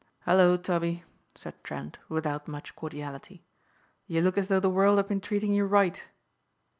[0.21, 1.03] "Hello, Tubby,"
[1.35, 3.45] said Trent without much cordiality,
[4.07, 6.03] "you look as though the world had been treating you right."